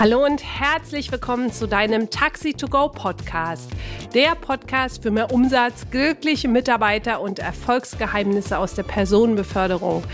Hallo 0.00 0.24
und 0.24 0.44
herzlich 0.44 1.10
willkommen 1.10 1.50
zu 1.50 1.66
deinem 1.66 2.08
Taxi 2.08 2.52
to 2.52 2.68
Go 2.68 2.88
Podcast. 2.88 3.68
Der 4.14 4.36
Podcast 4.36 5.02
für 5.02 5.10
mehr 5.10 5.32
Umsatz, 5.32 5.90
glückliche 5.90 6.46
Mitarbeiter 6.46 7.20
und 7.20 7.40
Erfolgsgeheimnisse 7.40 8.58
aus 8.58 8.74
der 8.74 8.84
Personenbeförderung. 8.84 10.04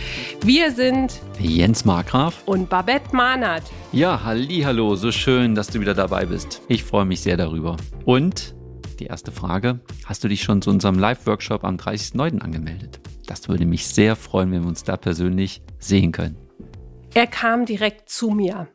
Wir 0.43 0.73
sind 0.73 1.21
Jens 1.39 1.85
Markgraf 1.85 2.45
und 2.47 2.71
Babette 2.71 3.15
Mahnert. 3.15 3.65
Ja, 3.93 4.25
halli, 4.25 4.63
hallo, 4.63 4.95
so 4.95 5.13
schön, 5.13 5.55
dass 5.55 5.67
du 5.67 5.81
wieder 5.81 5.93
dabei 5.93 6.25
bist. 6.25 6.63
Ich 6.69 6.83
freue 6.83 7.05
mich 7.05 7.21
sehr 7.21 7.37
darüber. 7.37 7.77
Und 8.07 8.55
die 9.01 9.05
erste 9.05 9.33
Frage, 9.33 9.81
hast 10.07 10.25
du 10.25 10.29
dich 10.29 10.43
schon 10.43 10.63
zu 10.63 10.71
unserem 10.71 10.99
Live-Workshop 10.99 11.63
am 11.63 11.77
30.09. 11.77 12.41
angemeldet? 12.41 13.01
Das 13.27 13.51
würde 13.51 13.67
mich 13.67 13.87
sehr 13.87 14.17
freuen, 14.17 14.51
wenn 14.51 14.63
wir 14.63 14.69
uns 14.69 14.85
da 14.85 14.97
persönlich 14.97 15.61
sehen 15.79 16.13
können. 16.13 16.39
Er 17.13 17.27
kam 17.27 17.67
direkt 17.67 18.09
zu 18.09 18.31
mir. 18.31 18.67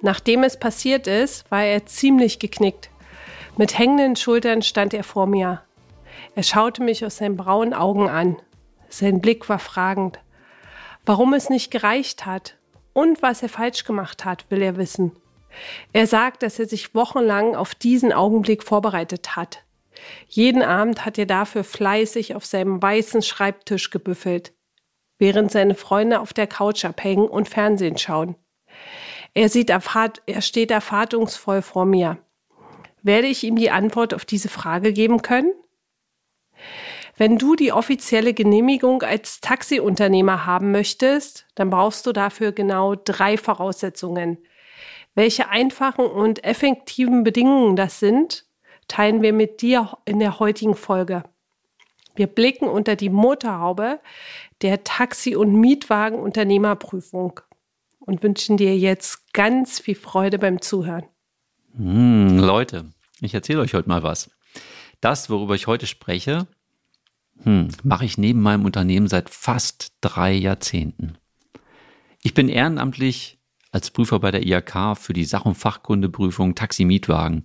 Nachdem 0.00 0.44
es 0.44 0.58
passiert 0.58 1.06
ist, 1.06 1.50
war 1.50 1.64
er 1.64 1.86
ziemlich 1.86 2.38
geknickt. 2.38 2.90
Mit 3.56 3.78
hängenden 3.78 4.16
Schultern 4.16 4.62
stand 4.62 4.94
er 4.94 5.04
vor 5.04 5.26
mir. 5.26 5.62
Er 6.34 6.42
schaute 6.42 6.82
mich 6.82 7.04
aus 7.04 7.16
seinen 7.16 7.36
braunen 7.36 7.74
Augen 7.74 8.08
an. 8.08 8.36
Sein 8.88 9.20
Blick 9.20 9.48
war 9.48 9.58
fragend. 9.58 10.20
Warum 11.04 11.34
es 11.34 11.50
nicht 11.50 11.70
gereicht 11.70 12.26
hat 12.26 12.56
und 12.92 13.22
was 13.22 13.42
er 13.42 13.48
falsch 13.48 13.84
gemacht 13.84 14.24
hat, 14.24 14.44
will 14.50 14.62
er 14.62 14.76
wissen. 14.76 15.12
Er 15.92 16.06
sagt, 16.06 16.42
dass 16.42 16.58
er 16.58 16.66
sich 16.66 16.94
wochenlang 16.94 17.56
auf 17.56 17.74
diesen 17.74 18.12
Augenblick 18.12 18.62
vorbereitet 18.62 19.34
hat. 19.34 19.64
Jeden 20.28 20.62
Abend 20.62 21.04
hat 21.04 21.18
er 21.18 21.26
dafür 21.26 21.64
fleißig 21.64 22.34
auf 22.36 22.46
seinem 22.46 22.80
weißen 22.80 23.22
Schreibtisch 23.22 23.90
gebüffelt, 23.90 24.52
während 25.18 25.50
seine 25.50 25.74
Freunde 25.74 26.20
auf 26.20 26.32
der 26.32 26.46
Couch 26.46 26.84
abhängen 26.84 27.26
und 27.26 27.48
Fernsehen 27.48 27.98
schauen. 27.98 28.36
Er, 29.38 29.48
sieht 29.48 29.70
erfahrt, 29.70 30.20
er 30.26 30.42
steht 30.42 30.72
erwartungsvoll 30.72 31.62
vor 31.62 31.84
mir. 31.84 32.18
Werde 33.02 33.28
ich 33.28 33.44
ihm 33.44 33.54
die 33.54 33.70
Antwort 33.70 34.12
auf 34.12 34.24
diese 34.24 34.48
Frage 34.48 34.92
geben 34.92 35.22
können? 35.22 35.52
Wenn 37.16 37.38
du 37.38 37.54
die 37.54 37.70
offizielle 37.70 38.34
Genehmigung 38.34 39.02
als 39.02 39.40
Taxiunternehmer 39.40 40.44
haben 40.44 40.72
möchtest, 40.72 41.46
dann 41.54 41.70
brauchst 41.70 42.04
du 42.04 42.12
dafür 42.12 42.50
genau 42.50 42.96
drei 42.96 43.36
Voraussetzungen. 43.36 44.38
Welche 45.14 45.48
einfachen 45.48 46.06
und 46.06 46.42
effektiven 46.42 47.22
Bedingungen 47.22 47.76
das 47.76 48.00
sind, 48.00 48.44
teilen 48.88 49.22
wir 49.22 49.32
mit 49.32 49.62
dir 49.62 49.98
in 50.04 50.18
der 50.18 50.40
heutigen 50.40 50.74
Folge. 50.74 51.22
Wir 52.16 52.26
blicken 52.26 52.66
unter 52.66 52.96
die 52.96 53.08
Motorhaube 53.08 54.00
der 54.62 54.82
Taxi- 54.82 55.36
und 55.36 55.52
Mietwagenunternehmerprüfung 55.52 57.40
und 58.08 58.22
wünschen 58.22 58.56
dir 58.56 58.76
jetzt 58.76 59.34
ganz 59.34 59.80
viel 59.80 59.94
Freude 59.94 60.38
beim 60.38 60.62
Zuhören. 60.62 61.04
Hm, 61.76 62.38
Leute, 62.38 62.86
ich 63.20 63.34
erzähle 63.34 63.60
euch 63.60 63.74
heute 63.74 63.88
mal 63.88 64.02
was. 64.02 64.30
Das, 65.02 65.28
worüber 65.28 65.54
ich 65.54 65.66
heute 65.66 65.86
spreche, 65.86 66.46
hm, 67.42 67.68
mache 67.82 68.06
ich 68.06 68.16
neben 68.16 68.40
meinem 68.40 68.64
Unternehmen 68.64 69.08
seit 69.08 69.28
fast 69.28 69.92
drei 70.00 70.32
Jahrzehnten. 70.32 71.18
Ich 72.22 72.32
bin 72.32 72.48
ehrenamtlich 72.48 73.38
als 73.72 73.90
Prüfer 73.90 74.18
bei 74.20 74.30
der 74.30 74.46
IHK 74.46 74.96
für 74.96 75.12
die 75.12 75.26
Sach- 75.26 75.44
und 75.44 75.56
Fachkundeprüfung 75.56 76.54
Taxi-Mietwagen. 76.54 77.42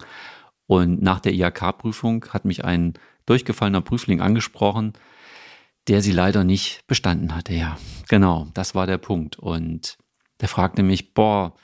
Und 0.65 1.01
nach 1.01 1.19
der 1.19 1.33
IHK-Prüfung 1.33 2.25
hat 2.29 2.45
mich 2.45 2.63
ein 2.63 2.93
durchgefallener 3.25 3.81
Prüfling 3.81 4.21
angesprochen, 4.21 4.93
der 5.89 6.01
sie 6.01 6.13
leider 6.13 6.45
nicht 6.45 6.87
bestanden 6.87 7.35
hatte. 7.35 7.53
Ja, 7.53 7.77
genau, 8.07 8.47
das 8.53 8.73
war 8.73 8.87
der 8.87 8.97
Punkt. 8.97 9.37
Und 9.37 9.97
der 10.43 10.49
fragte 10.49 10.83
mich, 10.83 11.13
boah, 11.13 11.55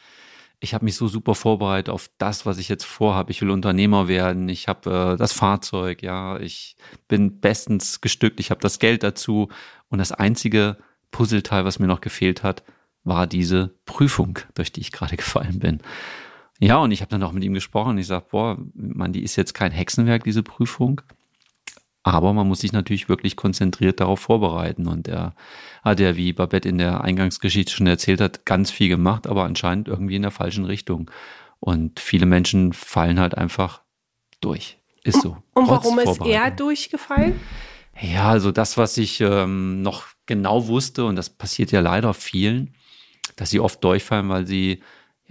ich 0.61 0.73
habe 0.73 0.85
mich 0.85 0.95
so 0.95 1.09
super 1.09 1.35
vorbereitet 1.35 1.89
auf 1.89 2.09
das, 2.17 2.45
was 2.45 2.59
ich 2.59 2.69
jetzt 2.69 2.85
vorhabe. 2.85 3.29
Ich 3.29 3.41
will 3.41 3.49
Unternehmer 3.49 4.07
werden. 4.07 4.47
Ich 4.47 4.69
habe 4.69 5.15
äh, 5.15 5.17
das 5.17 5.33
Fahrzeug, 5.33 6.01
ja, 6.01 6.39
ich 6.39 6.77
bin 7.09 7.41
bestens 7.41 7.99
gestückt. 7.99 8.39
Ich 8.39 8.51
habe 8.51 8.61
das 8.61 8.79
Geld 8.79 9.03
dazu. 9.03 9.49
Und 9.89 9.99
das 9.99 10.13
einzige 10.13 10.77
Puzzleteil, 11.11 11.65
was 11.65 11.79
mir 11.79 11.87
noch 11.87 11.99
gefehlt 11.99 12.41
hat, 12.41 12.63
war 13.03 13.27
diese 13.27 13.75
Prüfung, 13.83 14.39
durch 14.53 14.71
die 14.71 14.79
ich 14.79 14.93
gerade 14.93 15.17
gefallen 15.17 15.59
bin. 15.59 15.81
Ja, 16.61 16.77
und 16.77 16.91
ich 16.91 17.01
habe 17.01 17.11
dann 17.11 17.23
auch 17.23 17.33
mit 17.33 17.43
ihm 17.43 17.53
gesprochen. 17.53 17.97
Ich 17.97 18.07
sage, 18.07 18.27
boah, 18.31 18.57
man, 18.73 19.11
die 19.11 19.23
ist 19.23 19.35
jetzt 19.35 19.53
kein 19.53 19.73
Hexenwerk, 19.73 20.23
diese 20.23 20.41
Prüfung. 20.41 21.01
Aber 22.03 22.33
man 22.33 22.47
muss 22.47 22.61
sich 22.61 22.71
natürlich 22.71 23.09
wirklich 23.09 23.35
konzentriert 23.35 23.99
darauf 23.99 24.19
vorbereiten. 24.21 24.87
Und 24.87 25.07
er 25.07 25.35
hat 25.83 25.99
ja, 25.99 26.15
wie 26.15 26.33
Babette 26.33 26.69
in 26.69 26.77
der 26.77 27.01
Eingangsgeschichte 27.01 27.73
schon 27.73 27.87
erzählt 27.87 28.21
hat, 28.21 28.45
ganz 28.45 28.71
viel 28.71 28.89
gemacht, 28.89 29.27
aber 29.27 29.43
anscheinend 29.43 29.87
irgendwie 29.87 30.15
in 30.15 30.21
der 30.21 30.31
falschen 30.31 30.65
Richtung. 30.65 31.11
Und 31.59 31.99
viele 31.99 32.25
Menschen 32.25 32.73
fallen 32.73 33.19
halt 33.19 33.37
einfach 33.37 33.81
durch. 34.39 34.77
Ist 35.03 35.21
so. 35.21 35.37
Und 35.53 35.67
warum 35.67 35.99
ist 35.99 36.21
er 36.21 36.51
durchgefallen? 36.51 37.39
Ja, 38.01 38.29
also 38.29 38.51
das, 38.51 38.77
was 38.77 38.97
ich 38.97 39.19
ähm, 39.21 39.81
noch 39.81 40.05
genau 40.25 40.67
wusste, 40.67 41.05
und 41.05 41.15
das 41.15 41.29
passiert 41.29 41.71
ja 41.71 41.81
leider 41.81 42.13
vielen, 42.13 42.73
dass 43.35 43.49
sie 43.49 43.59
oft 43.59 43.83
durchfallen, 43.83 44.29
weil 44.29 44.47
sie, 44.47 44.81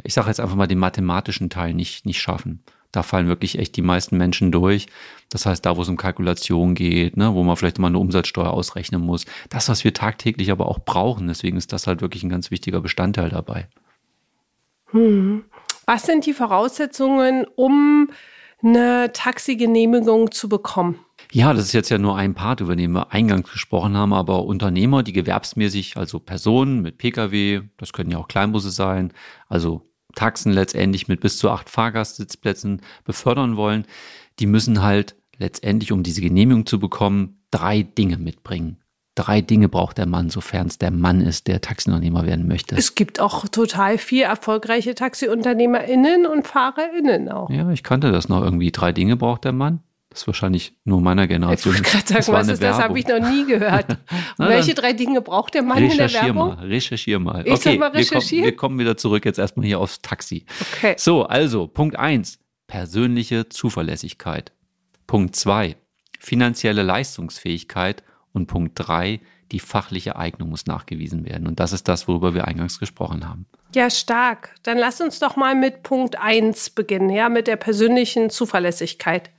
ich 0.02 0.14
sage 0.14 0.28
jetzt 0.28 0.40
einfach 0.40 0.56
mal, 0.56 0.66
den 0.66 0.78
mathematischen 0.78 1.50
Teil 1.50 1.72
nicht, 1.74 2.04
nicht 2.04 2.20
schaffen. 2.20 2.62
Da 2.92 3.02
fallen 3.02 3.28
wirklich 3.28 3.58
echt 3.58 3.76
die 3.76 3.82
meisten 3.82 4.16
Menschen 4.16 4.50
durch. 4.50 4.86
Das 5.30 5.44
heißt, 5.44 5.64
da, 5.66 5.76
wo 5.76 5.82
es 5.82 5.88
um 5.88 5.98
Kalkulation 5.98 6.74
geht, 6.74 7.16
ne, 7.16 7.34
wo 7.34 7.42
man 7.42 7.56
vielleicht 7.56 7.78
mal 7.78 7.88
eine 7.88 7.98
Umsatzsteuer 7.98 8.50
ausrechnen 8.50 9.02
muss. 9.02 9.26
Das, 9.50 9.68
was 9.68 9.84
wir 9.84 9.92
tagtäglich 9.92 10.50
aber 10.50 10.66
auch 10.66 10.78
brauchen. 10.78 11.28
Deswegen 11.28 11.58
ist 11.58 11.72
das 11.72 11.86
halt 11.86 12.00
wirklich 12.00 12.22
ein 12.22 12.30
ganz 12.30 12.50
wichtiger 12.50 12.80
Bestandteil 12.80 13.28
dabei. 13.28 13.68
Hm. 14.90 15.44
Was 15.86 16.04
sind 16.04 16.24
die 16.26 16.32
Voraussetzungen, 16.32 17.46
um 17.56 18.10
eine 18.62 19.10
Taxigenehmigung 19.12 20.30
zu 20.30 20.48
bekommen? 20.48 20.98
Ja, 21.30 21.52
das 21.52 21.64
ist 21.64 21.72
jetzt 21.74 21.90
ja 21.90 21.98
nur 21.98 22.16
ein 22.16 22.34
Part, 22.34 22.60
über 22.60 22.74
den 22.74 22.92
wir 22.92 23.12
eingangs 23.12 23.50
gesprochen 23.50 23.96
haben, 23.96 24.14
aber 24.14 24.44
Unternehmer, 24.44 25.02
die 25.02 25.12
gewerbsmäßig, 25.12 25.96
also 25.96 26.20
Personen 26.20 26.80
mit 26.80 26.96
Pkw, 26.96 27.62
das 27.76 27.92
können 27.92 28.10
ja 28.10 28.18
auch 28.18 28.28
Kleinbusse 28.28 28.70
sein, 28.70 29.12
also 29.48 29.87
Taxen 30.18 30.52
letztendlich 30.52 31.06
mit 31.06 31.20
bis 31.20 31.38
zu 31.38 31.48
acht 31.48 31.70
Fahrgastsitzplätzen 31.70 32.82
befördern 33.04 33.56
wollen, 33.56 33.84
die 34.40 34.46
müssen 34.46 34.82
halt 34.82 35.14
letztendlich, 35.36 35.92
um 35.92 36.02
diese 36.02 36.20
Genehmigung 36.20 36.66
zu 36.66 36.80
bekommen, 36.80 37.44
drei 37.52 37.82
Dinge 37.82 38.18
mitbringen. 38.18 38.78
Drei 39.14 39.40
Dinge 39.40 39.68
braucht 39.68 39.98
der 39.98 40.06
Mann, 40.06 40.28
sofern 40.28 40.66
es 40.66 40.78
der 40.78 40.90
Mann 40.90 41.20
ist, 41.20 41.46
der 41.46 41.60
Taxiunternehmer 41.60 42.26
werden 42.26 42.48
möchte. 42.48 42.76
Es 42.76 42.96
gibt 42.96 43.20
auch 43.20 43.46
total 43.46 43.96
viel 43.96 44.22
erfolgreiche 44.22 44.96
TaxiunternehmerInnen 44.96 46.26
und 46.26 46.46
FahrerInnen 46.48 47.28
auch. 47.28 47.48
Ja, 47.50 47.70
ich 47.70 47.84
kannte 47.84 48.10
das 48.10 48.28
noch 48.28 48.42
irgendwie. 48.42 48.72
Drei 48.72 48.92
Dinge 48.92 49.16
braucht 49.16 49.44
der 49.44 49.52
Mann. 49.52 49.80
Das 50.18 50.24
ist 50.24 50.26
wahrscheinlich 50.26 50.72
nur 50.82 51.00
meiner 51.00 51.28
Generation. 51.28 51.76
Ich 51.76 51.82
gerade 51.84 52.04
sagen, 52.04 52.26
was 52.32 52.48
ist 52.48 52.60
das? 52.60 52.76
Habe 52.80 52.98
ich 52.98 53.06
noch 53.06 53.20
nie 53.20 53.46
gehört. 53.46 53.86
Na, 54.36 54.48
welche 54.48 54.74
drei 54.74 54.92
Dinge 54.92 55.20
braucht 55.20 55.54
der 55.54 55.62
Mann 55.62 55.78
in 55.78 55.96
der 55.96 56.12
Werbung? 56.12 56.56
Mal, 56.56 56.66
recherchier 56.66 57.20
mal. 57.20 57.46
Ich 57.46 57.52
okay, 57.52 57.78
mal 57.78 57.90
recherchieren. 57.90 58.44
Wir 58.44 58.50
kommen, 58.50 58.50
wir 58.50 58.56
kommen 58.56 58.78
wieder 58.80 58.96
zurück 58.96 59.24
jetzt 59.24 59.38
erstmal 59.38 59.64
hier 59.64 59.78
aufs 59.78 60.02
Taxi. 60.02 60.44
Okay. 60.74 60.96
So, 60.98 61.22
also 61.22 61.68
Punkt 61.68 61.96
eins: 61.96 62.40
persönliche 62.66 63.48
Zuverlässigkeit. 63.48 64.50
Punkt 65.06 65.36
zwei: 65.36 65.76
finanzielle 66.18 66.82
Leistungsfähigkeit. 66.82 68.02
Und 68.32 68.48
Punkt 68.48 68.72
drei: 68.74 69.20
die 69.52 69.60
fachliche 69.60 70.16
Eignung 70.16 70.50
muss 70.50 70.66
nachgewiesen 70.66 71.24
werden. 71.24 71.46
Und 71.46 71.60
das 71.60 71.72
ist 71.72 71.88
das, 71.88 72.08
worüber 72.08 72.34
wir 72.34 72.46
eingangs 72.46 72.78
gesprochen 72.78 73.28
haben. 73.28 73.46
Ja, 73.74 73.90
stark. 73.90 74.54
Dann 74.62 74.78
lass 74.78 75.00
uns 75.00 75.18
doch 75.18 75.36
mal 75.36 75.54
mit 75.54 75.82
Punkt 75.82 76.18
eins 76.18 76.70
beginnen, 76.70 77.10
ja, 77.10 77.28
mit 77.28 77.46
der 77.46 77.56
persönlichen 77.56 78.30
Zuverlässigkeit. 78.30 79.30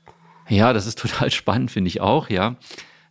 Ja, 0.50 0.74
das 0.74 0.86
ist 0.86 0.98
total 1.00 1.32
spannend, 1.32 1.72
finde 1.72 1.88
ich 1.88 2.02
auch, 2.02 2.30
ja. 2.30 2.56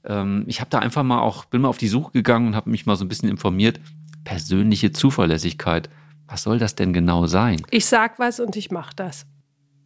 Ähm, 0.04 0.44
ich 0.46 0.60
habe 0.60 0.70
da 0.70 0.78
einfach 0.78 1.02
mal 1.02 1.20
auch, 1.20 1.44
bin 1.46 1.62
mal 1.62 1.68
auf 1.68 1.78
die 1.78 1.88
Suche 1.88 2.12
gegangen 2.12 2.48
und 2.48 2.56
habe 2.56 2.70
mich 2.70 2.86
mal 2.86 2.96
so 2.96 3.04
ein 3.04 3.08
bisschen 3.08 3.28
informiert. 3.28 3.80
Persönliche 4.24 4.92
Zuverlässigkeit. 4.92 5.88
Was 6.26 6.42
soll 6.42 6.58
das 6.58 6.74
denn 6.74 6.92
genau 6.92 7.26
sein? 7.26 7.62
Ich 7.70 7.86
sag 7.86 8.18
was 8.18 8.38
und 8.40 8.56
ich 8.56 8.70
mache 8.70 8.94
das. 8.94 9.26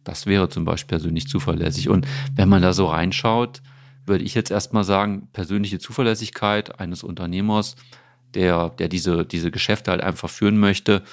Das 0.03 0.25
wäre 0.25 0.49
zum 0.49 0.65
Beispiel 0.65 0.97
persönlich 0.97 1.27
zuverlässig. 1.29 1.87
Und 1.87 2.05
wenn 2.35 2.49
man 2.49 2.61
da 2.61 2.73
so 2.73 2.87
reinschaut, 2.87 3.61
würde 4.05 4.25
ich 4.25 4.35
jetzt 4.35 4.51
erstmal 4.51 4.83
sagen, 4.83 5.29
persönliche 5.31 5.79
Zuverlässigkeit 5.79 6.79
eines 6.81 7.03
Unternehmers, 7.03 7.77
der, 8.33 8.69
der 8.69 8.89
diese, 8.89 9.25
diese 9.25 9.51
Geschäfte 9.51 9.91
halt 9.91 10.01
einfach 10.01 10.29
führen 10.29 10.57
möchte, 10.57 11.03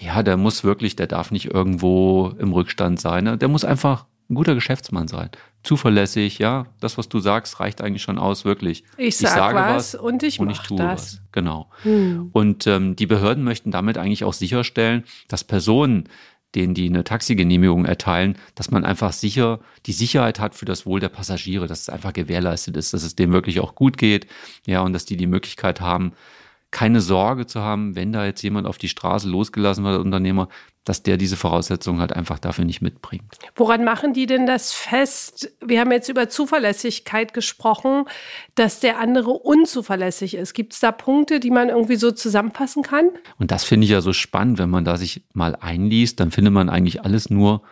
ja, 0.00 0.22
der 0.24 0.36
muss 0.36 0.64
wirklich, 0.64 0.96
der 0.96 1.06
darf 1.06 1.30
nicht 1.30 1.46
irgendwo 1.46 2.34
im 2.38 2.52
Rückstand 2.52 3.00
sein. 3.00 3.24
Ne? 3.24 3.38
Der 3.38 3.48
muss 3.48 3.64
einfach 3.64 4.06
ein 4.30 4.34
guter 4.34 4.54
Geschäftsmann 4.54 5.08
sein. 5.08 5.30
Zuverlässig, 5.62 6.38
ja, 6.38 6.66
das, 6.80 6.98
was 6.98 7.08
du 7.08 7.18
sagst, 7.18 7.60
reicht 7.60 7.80
eigentlich 7.80 8.02
schon 8.02 8.18
aus, 8.18 8.44
wirklich. 8.44 8.84
Ich, 8.96 9.16
sag 9.16 9.28
ich 9.28 9.34
sage 9.34 9.56
was, 9.56 9.94
was 9.94 10.00
und 10.00 10.22
ich, 10.22 10.38
und 10.38 10.50
ich 10.50 10.58
tue 10.58 10.76
das. 10.76 10.92
was. 10.92 11.22
Genau. 11.32 11.70
Hm. 11.82 12.30
Und 12.32 12.66
ähm, 12.66 12.94
die 12.94 13.06
Behörden 13.06 13.42
möchten 13.42 13.70
damit 13.70 13.96
eigentlich 13.96 14.24
auch 14.24 14.34
sicherstellen, 14.34 15.04
dass 15.28 15.44
Personen, 15.44 16.08
denen 16.54 16.74
die 16.74 16.88
eine 16.88 17.04
Taxigenehmigung 17.04 17.84
erteilen, 17.84 18.36
dass 18.54 18.70
man 18.70 18.84
einfach 18.84 19.12
sicher 19.12 19.60
die 19.86 19.92
Sicherheit 19.92 20.40
hat 20.40 20.54
für 20.54 20.64
das 20.64 20.86
Wohl 20.86 21.00
der 21.00 21.08
Passagiere, 21.08 21.66
dass 21.66 21.82
es 21.82 21.88
einfach 21.88 22.12
gewährleistet 22.12 22.76
ist, 22.76 22.92
dass 22.92 23.02
es 23.02 23.16
dem 23.16 23.32
wirklich 23.32 23.60
auch 23.60 23.74
gut 23.74 23.98
geht, 23.98 24.26
ja, 24.66 24.82
und 24.82 24.92
dass 24.92 25.04
die 25.04 25.16
die 25.16 25.26
Möglichkeit 25.26 25.80
haben, 25.80 26.12
keine 26.70 27.00
Sorge 27.00 27.46
zu 27.46 27.60
haben, 27.60 27.96
wenn 27.96 28.12
da 28.12 28.26
jetzt 28.26 28.42
jemand 28.42 28.66
auf 28.66 28.78
die 28.78 28.88
Straße 28.88 29.28
losgelassen 29.28 29.84
wird, 29.84 30.00
Unternehmer, 30.00 30.48
dass 30.84 31.02
der 31.02 31.16
diese 31.16 31.36
Voraussetzungen 31.36 32.00
halt 32.00 32.12
einfach 32.14 32.38
dafür 32.38 32.64
nicht 32.64 32.80
mitbringt. 32.80 33.38
Woran 33.56 33.84
machen 33.84 34.12
die 34.12 34.26
denn 34.26 34.46
das 34.46 34.72
fest? 34.72 35.50
Wir 35.64 35.80
haben 35.80 35.92
jetzt 35.92 36.08
über 36.08 36.28
Zuverlässigkeit 36.28 37.34
gesprochen, 37.34 38.04
dass 38.54 38.80
der 38.80 38.98
andere 38.98 39.30
unzuverlässig 39.30 40.34
ist. 40.34 40.54
Gibt 40.54 40.74
es 40.74 40.80
da 40.80 40.92
Punkte, 40.92 41.40
die 41.40 41.50
man 41.50 41.68
irgendwie 41.68 41.96
so 41.96 42.10
zusammenfassen 42.10 42.82
kann? 42.82 43.10
Und 43.38 43.50
das 43.50 43.64
finde 43.64 43.84
ich 43.84 43.90
ja 43.90 44.00
so 44.00 44.12
spannend, 44.12 44.58
wenn 44.58 44.70
man 44.70 44.84
da 44.84 44.96
sich 44.96 45.24
mal 45.34 45.56
einliest, 45.56 46.20
dann 46.20 46.30
findet 46.30 46.54
man 46.54 46.68
eigentlich 46.68 47.02
alles 47.02 47.28
nur 47.28 47.62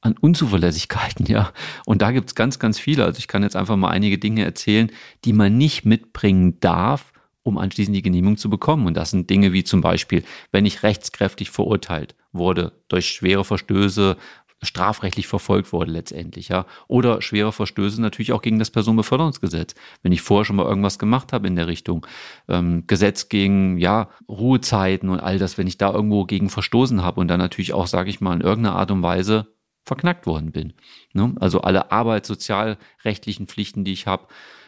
an 0.00 0.16
Unzuverlässigkeiten, 0.18 1.26
ja. 1.26 1.52
Und 1.84 2.02
da 2.02 2.12
gibt 2.12 2.28
es 2.30 2.34
ganz, 2.34 2.58
ganz 2.58 2.78
viele. 2.78 3.04
Also 3.04 3.18
ich 3.18 3.28
kann 3.28 3.42
jetzt 3.42 3.56
einfach 3.56 3.76
mal 3.76 3.90
einige 3.90 4.18
Dinge 4.18 4.44
erzählen, 4.44 4.90
die 5.24 5.32
man 5.32 5.58
nicht 5.58 5.84
mitbringen 5.84 6.60
darf, 6.60 7.12
um 7.42 7.58
anschließend 7.58 7.96
die 7.96 8.02
Genehmigung 8.02 8.36
zu 8.36 8.50
bekommen. 8.50 8.86
Und 8.86 8.94
das 8.94 9.10
sind 9.10 9.30
Dinge 9.30 9.52
wie 9.52 9.64
zum 9.64 9.80
Beispiel, 9.80 10.24
wenn 10.52 10.66
ich 10.66 10.82
rechtskräftig 10.82 11.50
verurteilt 11.50 12.14
wurde 12.32 12.72
durch 12.88 13.08
schwere 13.08 13.44
Verstöße, 13.44 14.16
strafrechtlich 14.62 15.28
verfolgt 15.28 15.72
wurde 15.72 15.92
letztendlich, 15.92 16.48
ja. 16.48 16.66
Oder 16.88 17.22
schwere 17.22 17.52
Verstöße 17.52 18.00
natürlich 18.00 18.32
auch 18.32 18.42
gegen 18.42 18.58
das 18.58 18.70
Personenbeförderungsgesetz. 18.70 19.74
Wenn 20.02 20.12
ich 20.12 20.22
vorher 20.22 20.44
schon 20.44 20.56
mal 20.56 20.66
irgendwas 20.66 20.98
gemacht 20.98 21.32
habe 21.32 21.46
in 21.46 21.56
der 21.56 21.68
Richtung, 21.68 22.06
ähm, 22.48 22.84
Gesetz 22.86 23.28
gegen, 23.28 23.78
ja, 23.78 24.08
Ruhezeiten 24.28 25.10
und 25.10 25.20
all 25.20 25.38
das, 25.38 25.58
wenn 25.58 25.66
ich 25.66 25.78
da 25.78 25.92
irgendwo 25.92 26.24
gegen 26.24 26.50
verstoßen 26.50 27.02
habe 27.02 27.20
und 27.20 27.28
dann 27.28 27.38
natürlich 27.38 27.72
auch, 27.72 27.86
sage 27.86 28.10
ich 28.10 28.20
mal, 28.20 28.34
in 28.34 28.40
irgendeiner 28.40 28.76
Art 28.76 28.90
und 28.90 29.02
Weise 29.02 29.46
verknackt 29.84 30.26
worden 30.26 30.52
bin. 30.52 30.74
Ne? 31.12 31.34
Also 31.40 31.60
alle 31.62 31.92
arbeitssozialrechtlichen 31.92 33.46
Pflichten, 33.46 33.84
die 33.84 33.92
ich 33.92 34.06
habe, 34.06 34.26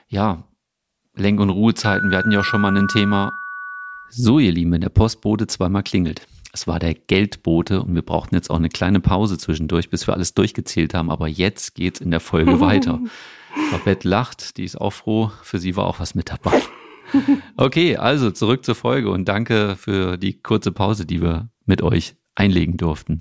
ja, 0.08 0.44
Lenk- 1.16 1.40
und 1.40 1.50
Ruhezeiten, 1.50 2.10
wir 2.10 2.18
hatten 2.18 2.30
ja 2.30 2.40
auch 2.40 2.44
schon 2.44 2.60
mal 2.60 2.76
ein 2.76 2.88
Thema. 2.88 3.32
So, 4.08 4.38
ihr 4.38 4.52
Lieben, 4.52 4.72
wenn 4.72 4.80
der 4.80 4.88
Postbote 4.88 5.46
zweimal 5.46 5.82
klingelt. 5.82 6.26
Es 6.52 6.66
war 6.66 6.78
der 6.78 6.94
Geldbote 6.94 7.82
und 7.82 7.94
wir 7.94 8.02
brauchten 8.02 8.34
jetzt 8.34 8.50
auch 8.50 8.56
eine 8.56 8.68
kleine 8.68 9.00
Pause 9.00 9.38
zwischendurch, 9.38 9.88
bis 9.88 10.06
wir 10.06 10.14
alles 10.14 10.34
durchgezählt 10.34 10.94
haben. 10.94 11.10
Aber 11.10 11.28
jetzt 11.28 11.74
geht's 11.74 12.00
in 12.00 12.10
der 12.10 12.20
Folge 12.20 12.60
weiter. 12.60 13.00
Babette 13.70 14.08
lacht, 14.08 14.56
die 14.56 14.64
ist 14.64 14.80
auch 14.80 14.92
froh. 14.92 15.30
Für 15.42 15.58
sie 15.58 15.76
war 15.76 15.86
auch 15.86 16.00
was 16.00 16.14
mit 16.14 16.30
dabei. 16.30 16.60
Okay, 17.56 17.96
also 17.96 18.30
zurück 18.30 18.64
zur 18.64 18.76
Folge 18.76 19.10
und 19.10 19.28
danke 19.28 19.74
für 19.74 20.16
die 20.16 20.40
kurze 20.40 20.70
Pause, 20.70 21.06
die 21.06 21.20
wir 21.20 21.48
mit 21.66 21.82
euch 21.82 22.14
einlegen 22.36 22.76
durften. 22.76 23.18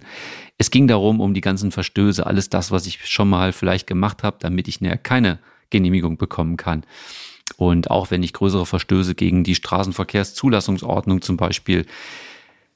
Es 0.60 0.70
ging 0.70 0.88
darum, 0.88 1.20
um 1.20 1.34
die 1.34 1.42
ganzen 1.42 1.72
Verstöße, 1.72 2.24
alles 2.24 2.50
das, 2.50 2.70
was 2.70 2.86
ich 2.86 3.08
schon 3.08 3.30
mal 3.30 3.52
vielleicht 3.52 3.88
gemacht 3.88 4.22
habe, 4.22 4.38
damit 4.40 4.68
ich 4.68 4.80
näher 4.80 4.98
keine 4.98 5.40
Genehmigung 5.72 6.18
bekommen 6.18 6.56
kann. 6.56 6.86
Und 7.60 7.92
auch 7.92 8.10
wenn 8.10 8.24
ich 8.24 8.32
größere 8.32 8.66
Verstöße 8.66 9.16
gegen 9.16 9.44
die 9.44 9.54
Straßenverkehrszulassungsordnung 9.54 11.22
zum 11.22 11.36
Beispiel 11.36 11.86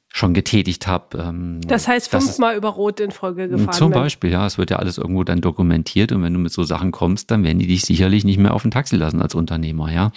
schon 0.10 0.34
getätigt 0.34 0.88
habe. 0.88 1.18
Ähm, 1.18 1.62
das 1.66 1.88
heißt 1.88 2.12
fünfmal 2.12 2.58
über 2.58 2.68
Rot 2.68 3.00
in 3.00 3.12
Folge 3.12 3.48
gefahren. 3.48 3.72
Zum 3.72 3.92
Beispiel, 3.92 4.30
ja, 4.30 4.46
es 4.46 4.58
wird 4.58 4.72
ja 4.72 4.78
alles 4.78 4.98
irgendwo 4.98 5.24
dann 5.24 5.40
dokumentiert 5.40 6.12
und 6.12 6.22
wenn 6.22 6.34
du 6.34 6.40
mit 6.40 6.52
so 6.52 6.64
Sachen 6.64 6.92
kommst, 6.92 7.32
dann 7.32 7.46
werden 7.46 7.60
die 7.60 7.66
dich 7.66 7.84
sicherlich 7.84 8.26
nicht 8.26 8.38
mehr 8.38 8.54
auf 8.54 8.66
ein 8.66 8.72
Taxi 8.72 8.98
lassen 8.98 9.22
als 9.22 9.34
Unternehmer, 9.36 9.92
ja. 9.92 10.12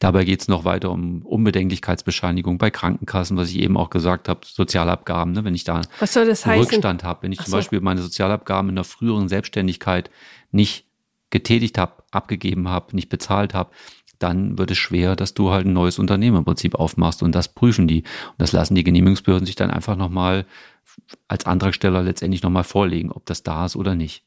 Dabei 0.00 0.24
geht 0.24 0.42
es 0.42 0.48
noch 0.48 0.64
weiter 0.64 0.90
um 0.90 1.22
Unbedenklichkeitsbescheinigung 1.22 2.58
bei 2.58 2.70
Krankenkassen, 2.70 3.36
was 3.36 3.48
ich 3.50 3.60
eben 3.60 3.76
auch 3.76 3.88
gesagt 3.88 4.28
habe, 4.28 4.40
Sozialabgaben, 4.44 5.32
ne, 5.32 5.44
wenn 5.44 5.54
ich 5.54 5.64
da 5.64 5.80
was 6.00 6.12
soll 6.12 6.26
das 6.26 6.44
einen 6.44 6.60
Rückstand 6.60 7.04
habe, 7.04 7.22
wenn 7.22 7.32
ich 7.32 7.38
Ach 7.38 7.44
zum 7.44 7.52
so. 7.52 7.56
Beispiel 7.58 7.80
meine 7.80 8.02
Sozialabgaben 8.02 8.68
in 8.68 8.74
der 8.74 8.84
früheren 8.84 9.28
Selbstständigkeit 9.28 10.10
nicht 10.50 10.88
getätigt 11.30 11.78
habe, 11.78 12.02
abgegeben 12.10 12.68
habe, 12.68 12.94
nicht 12.96 13.08
bezahlt 13.08 13.54
habe, 13.54 13.70
dann 14.18 14.58
wird 14.58 14.70
es 14.70 14.78
schwer, 14.78 15.16
dass 15.16 15.34
du 15.34 15.50
halt 15.50 15.66
ein 15.66 15.72
neues 15.72 15.98
Unternehmen 15.98 16.38
im 16.38 16.44
Prinzip 16.44 16.74
aufmachst 16.74 17.22
und 17.22 17.34
das 17.34 17.48
prüfen 17.48 17.86
die. 17.88 18.02
Und 18.02 18.38
das 18.38 18.52
lassen 18.52 18.74
die 18.74 18.84
Genehmigungsbehörden 18.84 19.46
sich 19.46 19.56
dann 19.56 19.70
einfach 19.70 19.96
nochmal 19.96 20.46
als 21.28 21.46
Antragsteller 21.46 22.02
letztendlich 22.02 22.42
nochmal 22.42 22.64
vorlegen, 22.64 23.12
ob 23.12 23.24
das 23.26 23.42
da 23.42 23.66
ist 23.66 23.76
oder 23.76 23.94
nicht. 23.94 24.24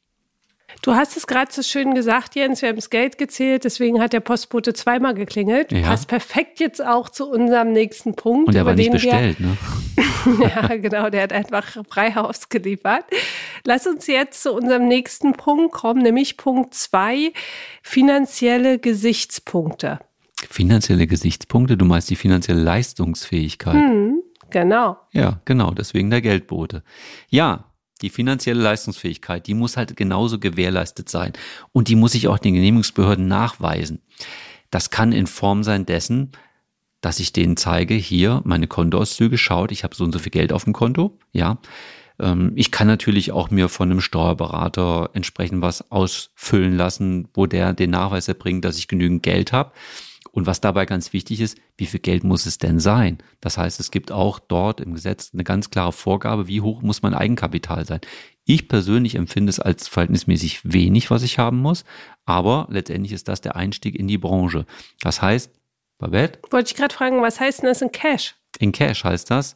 Du 0.80 0.94
hast 0.94 1.16
es 1.16 1.26
gerade 1.26 1.52
so 1.52 1.62
schön 1.62 1.94
gesagt, 1.94 2.34
Jens, 2.34 2.62
wir 2.62 2.70
haben 2.70 2.76
das 2.76 2.88
Geld 2.88 3.18
gezählt, 3.18 3.64
deswegen 3.64 4.00
hat 4.00 4.14
der 4.14 4.20
Postbote 4.20 4.72
zweimal 4.72 5.14
geklingelt. 5.14 5.70
Ja. 5.70 5.82
Passt 5.82 6.08
perfekt 6.08 6.60
jetzt 6.60 6.84
auch 6.84 7.10
zu 7.10 7.28
unserem 7.28 7.72
nächsten 7.72 8.16
Punkt. 8.16 8.48
Und 8.48 8.54
der 8.54 8.64
war 8.64 8.74
nicht 8.74 8.90
bestellt, 8.90 9.38
wir, 9.38 9.48
ne? 9.48 10.50
ja, 10.54 10.76
genau, 10.76 11.10
der 11.10 11.24
hat 11.24 11.32
einfach 11.32 11.84
frei 11.88 12.14
Haus 12.14 12.48
geliefert. 12.48 13.04
Lass 13.64 13.86
uns 13.86 14.06
jetzt 14.06 14.42
zu 14.42 14.52
unserem 14.52 14.88
nächsten 14.88 15.32
Punkt 15.32 15.72
kommen, 15.72 16.02
nämlich 16.02 16.36
Punkt 16.36 16.74
zwei, 16.74 17.32
finanzielle 17.82 18.78
Gesichtspunkte. 18.78 20.00
Finanzielle 20.50 21.06
Gesichtspunkte, 21.06 21.76
du 21.76 21.84
meinst 21.84 22.10
die 22.10 22.16
finanzielle 22.16 22.62
Leistungsfähigkeit. 22.62 23.74
Hm, 23.74 24.22
genau. 24.50 24.98
Ja, 25.12 25.40
genau, 25.44 25.70
deswegen 25.70 26.10
der 26.10 26.20
Geldbote. 26.20 26.82
Ja, 27.28 27.72
die 28.02 28.10
finanzielle 28.10 28.60
Leistungsfähigkeit, 28.60 29.46
die 29.46 29.54
muss 29.54 29.76
halt 29.76 29.96
genauso 29.96 30.40
gewährleistet 30.40 31.08
sein. 31.08 31.32
Und 31.70 31.86
die 31.86 31.94
muss 31.94 32.14
ich 32.14 32.26
auch 32.26 32.38
den 32.38 32.54
Genehmigungsbehörden 32.54 33.28
nachweisen. 33.28 34.02
Das 34.70 34.90
kann 34.90 35.12
in 35.12 35.28
Form 35.28 35.62
sein 35.62 35.86
dessen, 35.86 36.32
dass 37.00 37.20
ich 37.20 37.32
denen 37.32 37.56
zeige, 37.56 37.94
hier 37.94 38.42
meine 38.44 38.66
Kontoauszüge, 38.66 39.38
schaut, 39.38 39.70
ich 39.70 39.84
habe 39.84 39.94
so 39.94 40.04
und 40.04 40.12
so 40.12 40.18
viel 40.18 40.30
Geld 40.30 40.52
auf 40.52 40.64
dem 40.64 40.72
Konto, 40.72 41.18
ja. 41.32 41.58
Ähm, 42.18 42.52
ich 42.56 42.70
kann 42.70 42.86
natürlich 42.86 43.32
auch 43.32 43.50
mir 43.50 43.68
von 43.68 43.90
einem 43.90 44.00
Steuerberater 44.00 45.10
entsprechend 45.12 45.62
was 45.62 45.90
ausfüllen 45.90 46.76
lassen, 46.76 47.28
wo 47.34 47.46
der 47.46 47.72
den 47.72 47.90
Nachweis 47.90 48.28
erbringt, 48.28 48.64
dass 48.64 48.78
ich 48.78 48.88
genügend 48.88 49.22
Geld 49.22 49.52
habe. 49.52 49.72
Und 50.30 50.46
was 50.46 50.62
dabei 50.62 50.86
ganz 50.86 51.12
wichtig 51.12 51.40
ist, 51.40 51.58
wie 51.76 51.84
viel 51.84 52.00
Geld 52.00 52.24
muss 52.24 52.46
es 52.46 52.56
denn 52.56 52.80
sein? 52.80 53.18
Das 53.40 53.58
heißt, 53.58 53.78
es 53.80 53.90
gibt 53.90 54.12
auch 54.12 54.38
dort 54.38 54.80
im 54.80 54.94
Gesetz 54.94 55.30
eine 55.34 55.44
ganz 55.44 55.68
klare 55.68 55.92
Vorgabe, 55.92 56.48
wie 56.48 56.62
hoch 56.62 56.80
muss 56.80 57.02
mein 57.02 57.12
Eigenkapital 57.12 57.84
sein. 57.84 58.00
Ich 58.44 58.66
persönlich 58.66 59.14
empfinde 59.14 59.50
es 59.50 59.60
als 59.60 59.88
verhältnismäßig 59.88 60.60
wenig, 60.64 61.10
was 61.10 61.22
ich 61.22 61.38
haben 61.38 61.58
muss, 61.58 61.84
aber 62.24 62.66
letztendlich 62.70 63.12
ist 63.12 63.28
das 63.28 63.42
der 63.42 63.56
Einstieg 63.56 63.94
in 63.94 64.08
die 64.08 64.18
Branche. 64.18 64.64
Das 65.00 65.20
heißt, 65.20 65.52
Babette? 65.98 66.38
Wollte 66.50 66.70
ich 66.70 66.76
gerade 66.76 66.94
fragen, 66.94 67.20
was 67.20 67.38
heißt 67.38 67.62
denn 67.62 67.68
das 67.68 67.82
in 67.82 67.92
Cash? 67.92 68.34
In 68.58 68.72
Cash 68.72 69.04
heißt 69.04 69.30
das, 69.30 69.54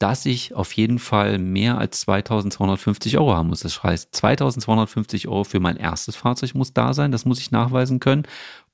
dass 0.00 0.24
ich 0.24 0.54
auf 0.54 0.72
jeden 0.72 0.98
Fall 0.98 1.38
mehr 1.38 1.78
als 1.78 2.00
2250 2.00 3.18
Euro 3.18 3.34
haben 3.34 3.50
muss. 3.50 3.60
Das 3.60 3.82
heißt, 3.82 4.14
2250 4.16 5.28
Euro 5.28 5.44
für 5.44 5.60
mein 5.60 5.76
erstes 5.76 6.16
Fahrzeug 6.16 6.54
muss 6.54 6.72
da 6.72 6.94
sein, 6.94 7.12
das 7.12 7.26
muss 7.26 7.38
ich 7.38 7.50
nachweisen 7.50 8.00
können. 8.00 8.24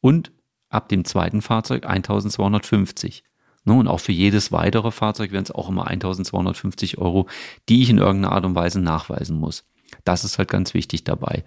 Und 0.00 0.30
ab 0.68 0.88
dem 0.88 1.04
zweiten 1.04 1.42
Fahrzeug 1.42 1.84
1250. 1.84 3.24
Ne, 3.64 3.74
und 3.74 3.88
auch 3.88 3.98
für 3.98 4.12
jedes 4.12 4.52
weitere 4.52 4.92
Fahrzeug 4.92 5.32
wären 5.32 5.42
es 5.42 5.50
auch 5.50 5.68
immer 5.68 5.88
1250 5.88 6.98
Euro, 6.98 7.26
die 7.68 7.82
ich 7.82 7.90
in 7.90 7.98
irgendeiner 7.98 8.32
Art 8.32 8.44
und 8.44 8.54
Weise 8.54 8.80
nachweisen 8.80 9.36
muss. 9.36 9.64
Das 10.04 10.22
ist 10.22 10.38
halt 10.38 10.48
ganz 10.48 10.74
wichtig 10.74 11.02
dabei. 11.02 11.44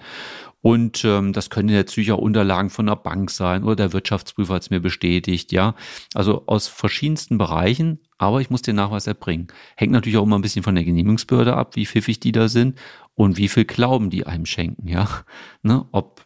Und 0.61 1.05
ähm, 1.05 1.31
das 1.31 1.49
können 1.49 1.73
natürlich 1.73 2.11
auch 2.11 2.17
Unterlagen 2.17 2.69
von 2.69 2.87
der 2.87 2.97
Bank 2.97 3.31
sein 3.31 3.63
oder 3.63 3.75
der 3.75 3.93
Wirtschaftsprüfer 3.93 4.55
hat 4.55 4.63
es 4.63 4.69
mir 4.69 4.81
bestätigt, 4.81 5.51
ja. 5.51 5.75
Also 6.13 6.43
aus 6.47 6.67
verschiedensten 6.67 7.37
Bereichen, 7.37 7.99
aber 8.17 8.41
ich 8.41 8.49
muss 8.49 8.61
den 8.61 8.75
Nachweis 8.75 9.07
erbringen. 9.07 9.47
Hängt 9.77 9.93
natürlich 9.93 10.17
auch 10.17 10.23
immer 10.23 10.37
ein 10.37 10.41
bisschen 10.41 10.63
von 10.63 10.75
der 10.75 10.83
Genehmigungsbehörde 10.83 11.55
ab, 11.55 11.75
wie 11.75 11.85
pfiffig 11.85 12.19
die 12.19 12.33
da 12.33 12.49
sind 12.49 12.77
und 13.15 13.37
wie 13.37 13.47
viel 13.47 13.65
Glauben 13.65 14.09
die 14.09 14.25
einem 14.25 14.45
schenken, 14.45 14.87
ja. 14.87 15.07
Ne, 15.61 15.85
ob 15.91 16.25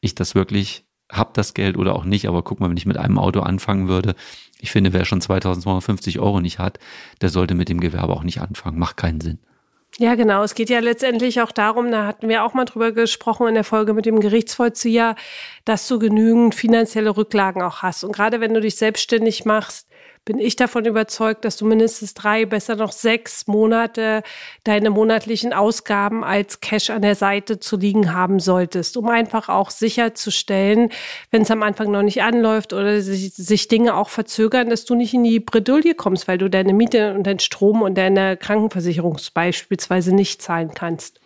ich 0.00 0.14
das 0.14 0.34
wirklich 0.34 0.86
habe 1.12 1.30
das 1.34 1.54
Geld 1.54 1.76
oder 1.76 1.94
auch 1.94 2.04
nicht, 2.04 2.26
aber 2.28 2.42
guck 2.42 2.60
mal, 2.60 2.70
wenn 2.70 2.76
ich 2.76 2.86
mit 2.86 2.96
einem 2.96 3.18
Auto 3.18 3.40
anfangen 3.40 3.88
würde, 3.88 4.14
ich 4.60 4.70
finde, 4.70 4.92
wer 4.92 5.04
schon 5.04 5.20
2250 5.20 6.18
Euro 6.20 6.40
nicht 6.40 6.58
hat, 6.58 6.78
der 7.20 7.28
sollte 7.28 7.54
mit 7.54 7.68
dem 7.68 7.80
Gewerbe 7.80 8.14
auch 8.14 8.24
nicht 8.24 8.40
anfangen. 8.40 8.78
Macht 8.78 8.96
keinen 8.96 9.20
Sinn. 9.20 9.38
Ja, 9.98 10.16
genau. 10.16 10.42
Es 10.42 10.56
geht 10.56 10.70
ja 10.70 10.80
letztendlich 10.80 11.40
auch 11.40 11.52
darum, 11.52 11.92
da 11.92 12.06
hatten 12.06 12.28
wir 12.28 12.44
auch 12.44 12.52
mal 12.52 12.64
drüber 12.64 12.90
gesprochen 12.90 13.46
in 13.46 13.54
der 13.54 13.62
Folge 13.62 13.94
mit 13.94 14.06
dem 14.06 14.18
Gerichtsvollzieher, 14.18 15.14
dass 15.64 15.86
du 15.86 16.00
genügend 16.00 16.56
finanzielle 16.56 17.16
Rücklagen 17.16 17.62
auch 17.62 17.82
hast. 17.82 18.02
Und 18.02 18.10
gerade 18.12 18.40
wenn 18.40 18.54
du 18.54 18.60
dich 18.60 18.74
selbstständig 18.74 19.44
machst, 19.44 19.86
bin 20.24 20.38
ich 20.38 20.56
davon 20.56 20.86
überzeugt, 20.86 21.44
dass 21.44 21.56
du 21.56 21.66
mindestens 21.66 22.14
drei, 22.14 22.46
besser 22.46 22.76
noch 22.76 22.92
sechs 22.92 23.46
Monate 23.46 24.22
deine 24.64 24.90
monatlichen 24.90 25.52
Ausgaben 25.52 26.24
als 26.24 26.60
Cash 26.60 26.90
an 26.90 27.02
der 27.02 27.14
Seite 27.14 27.60
zu 27.60 27.76
liegen 27.76 28.14
haben 28.14 28.40
solltest, 28.40 28.96
um 28.96 29.08
einfach 29.08 29.48
auch 29.48 29.70
sicherzustellen, 29.70 30.90
wenn 31.30 31.42
es 31.42 31.50
am 31.50 31.62
Anfang 31.62 31.90
noch 31.90 32.02
nicht 32.02 32.22
anläuft 32.22 32.72
oder 32.72 33.02
sich, 33.02 33.34
sich 33.34 33.68
Dinge 33.68 33.96
auch 33.96 34.08
verzögern, 34.08 34.70
dass 34.70 34.86
du 34.86 34.94
nicht 34.94 35.12
in 35.12 35.24
die 35.24 35.40
Bredouille 35.40 35.94
kommst, 35.94 36.26
weil 36.26 36.38
du 36.38 36.48
deine 36.48 36.72
Miete 36.72 37.14
und 37.14 37.26
deinen 37.26 37.40
Strom 37.40 37.82
und 37.82 37.98
deine 37.98 38.38
Krankenversicherung 38.38 39.18
beispielsweise 39.34 40.14
nicht 40.14 40.40
zahlen 40.40 40.72
kannst. 40.74 41.20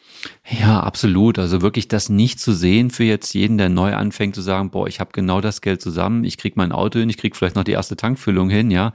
Ja, 0.51 0.81
absolut. 0.81 1.39
Also 1.39 1.63
wirklich 1.63 1.89
das 1.89 2.09
nicht 2.09 2.41
zu 2.41 2.53
sehen 2.53 2.91
für 2.91 3.05
jetzt 3.05 3.35
jeden, 3.35 3.59
der 3.59 3.69
neu 3.69 3.95
anfängt, 3.95 4.35
zu 4.35 4.41
sagen, 4.41 4.71
boah, 4.71 4.89
ich 4.89 4.99
habe 4.99 5.11
genau 5.13 5.41
das 5.41 5.61
Geld 5.61 5.83
zusammen, 5.83 6.25
ich 6.25 6.39
krieg 6.39 6.57
mein 6.57 6.73
Auto 6.73 6.99
hin, 6.99 7.11
ich 7.11 7.19
krieg 7.19 7.37
vielleicht 7.37 7.57
noch 7.57 7.65
die 7.65 7.73
erste 7.73 7.97
Tankfüllung 7.97 8.49
hin, 8.51 8.71
ja. 8.71 8.88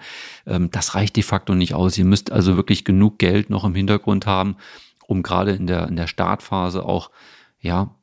Ähm, 0.45 0.69
das 0.71 0.95
reicht 0.95 1.15
de 1.15 1.23
facto 1.23 1.55
nicht 1.55 1.73
aus. 1.73 1.97
Ihr 1.97 2.05
müsst 2.05 2.31
also 2.31 2.55
wirklich 2.55 2.85
genug 2.85 3.19
Geld 3.19 3.49
noch 3.49 3.63
im 3.63 3.75
Hintergrund 3.75 4.25
haben, 4.25 4.57
um 5.07 5.23
gerade 5.23 5.51
in 5.51 5.67
der, 5.67 5.87
in 5.87 5.95
der 5.95 6.07
Startphase 6.07 6.83
auch, 6.85 7.11
ja, 7.59 7.95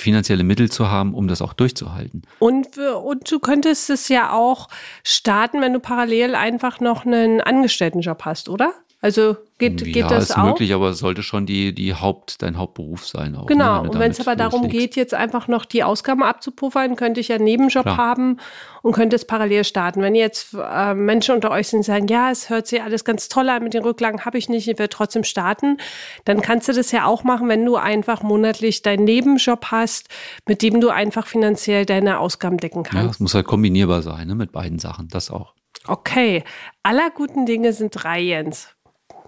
finanzielle 0.00 0.44
Mittel 0.44 0.70
zu 0.70 0.88
haben, 0.88 1.14
um 1.14 1.28
das 1.28 1.42
auch 1.42 1.52
durchzuhalten. 1.52 2.22
Und, 2.38 2.78
und 2.78 3.30
du 3.30 3.38
könntest 3.38 3.90
es 3.90 4.08
ja 4.08 4.32
auch 4.32 4.68
starten, 5.04 5.60
wenn 5.60 5.72
du 5.72 5.80
parallel 5.80 6.34
einfach 6.34 6.80
noch 6.80 7.04
einen 7.04 7.40
Angestelltenjob 7.40 8.24
hast, 8.24 8.48
oder? 8.48 8.72
Also 9.02 9.38
geht, 9.56 9.82
geht 9.82 9.96
ja, 9.96 10.08
das 10.08 10.24
ist 10.30 10.36
auch? 10.36 10.44
möglich, 10.44 10.74
aber 10.74 10.90
es 10.90 10.98
sollte 10.98 11.22
schon 11.22 11.46
die, 11.46 11.74
die 11.74 11.94
Haupt, 11.94 12.42
dein 12.42 12.58
Hauptberuf 12.58 13.06
sein. 13.06 13.34
Auch, 13.34 13.46
genau, 13.46 13.82
ne, 13.82 13.90
und 13.90 13.98
wenn 13.98 14.10
es 14.10 14.20
aber 14.20 14.36
darum 14.36 14.68
geht, 14.68 14.94
jetzt 14.94 15.14
einfach 15.14 15.48
noch 15.48 15.64
die 15.64 15.82
Ausgaben 15.82 16.22
abzupuffern, 16.22 16.96
könnte 16.96 17.18
ich 17.18 17.28
ja 17.28 17.36
einen 17.36 17.44
Nebenjob 17.44 17.84
Klar. 17.84 17.96
haben 17.96 18.36
und 18.82 18.92
könnte 18.92 19.16
es 19.16 19.24
parallel 19.24 19.64
starten. 19.64 20.02
Wenn 20.02 20.14
jetzt 20.14 20.54
äh, 20.54 20.92
Menschen 20.92 21.34
unter 21.34 21.50
euch 21.50 21.68
sind, 21.68 21.82
sagen, 21.82 22.08
ja, 22.08 22.30
es 22.30 22.50
hört 22.50 22.66
sich 22.66 22.82
alles 22.82 23.06
ganz 23.06 23.30
toll 23.30 23.48
an, 23.48 23.62
mit 23.64 23.72
den 23.72 23.82
Rücklagen 23.84 24.26
habe 24.26 24.36
ich 24.36 24.50
nicht, 24.50 24.68
ich 24.68 24.78
will 24.78 24.88
trotzdem 24.88 25.24
starten, 25.24 25.78
dann 26.26 26.42
kannst 26.42 26.68
du 26.68 26.74
das 26.74 26.92
ja 26.92 27.06
auch 27.06 27.24
machen, 27.24 27.48
wenn 27.48 27.64
du 27.64 27.76
einfach 27.76 28.22
monatlich 28.22 28.82
deinen 28.82 29.04
Nebenjob 29.04 29.66
hast, 29.70 30.08
mit 30.46 30.60
dem 30.60 30.78
du 30.78 30.90
einfach 30.90 31.26
finanziell 31.26 31.86
deine 31.86 32.18
Ausgaben 32.18 32.58
decken 32.58 32.82
Ja, 32.84 32.90
kannst. 32.90 33.14
es 33.14 33.20
muss 33.20 33.32
halt 33.34 33.46
kombinierbar 33.46 34.02
sein, 34.02 34.28
ne, 34.28 34.34
mit 34.34 34.52
beiden 34.52 34.78
Sachen. 34.78 35.08
Das 35.08 35.30
auch. 35.30 35.54
Okay, 35.86 36.44
aller 36.82 37.08
guten 37.10 37.46
Dinge 37.46 37.72
sind 37.72 37.92
drei, 37.92 38.20
Jens. 38.20 38.68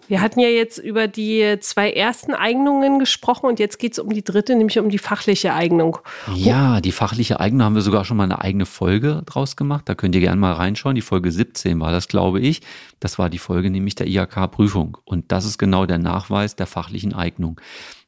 Wir 0.08 0.20
hatten 0.20 0.40
ja 0.40 0.48
jetzt 0.48 0.78
über 0.78 1.06
die 1.06 1.58
zwei 1.60 1.92
ersten 1.92 2.34
Eignungen 2.34 2.98
gesprochen 2.98 3.46
und 3.46 3.58
jetzt 3.58 3.78
geht 3.78 3.92
es 3.92 3.98
um 3.98 4.10
die 4.10 4.24
dritte, 4.24 4.54
nämlich 4.56 4.78
um 4.78 4.90
die 4.90 4.98
fachliche 4.98 5.54
Eignung. 5.54 5.98
Ja, 6.34 6.80
die 6.80 6.92
fachliche 6.92 7.40
Eignung 7.40 7.62
haben 7.62 7.74
wir 7.74 7.82
sogar 7.82 8.04
schon 8.04 8.16
mal 8.16 8.24
eine 8.24 8.40
eigene 8.40 8.66
Folge 8.66 9.22
draus 9.26 9.56
gemacht. 9.56 9.88
Da 9.88 9.94
könnt 9.94 10.14
ihr 10.14 10.20
gerne 10.20 10.40
mal 10.40 10.52
reinschauen. 10.52 10.96
Die 10.96 11.02
Folge 11.02 11.30
17 11.30 11.78
war 11.80 11.92
das, 11.92 12.08
glaube 12.08 12.40
ich. 12.40 12.62
Das 13.00 13.18
war 13.18 13.30
die 13.30 13.38
Folge 13.38 13.70
nämlich 13.70 13.94
der 13.94 14.08
IHK-Prüfung. 14.08 14.98
Und 15.04 15.30
das 15.30 15.44
ist 15.44 15.58
genau 15.58 15.86
der 15.86 15.98
Nachweis 15.98 16.56
der 16.56 16.66
fachlichen 16.66 17.14
Eignung. 17.14 17.60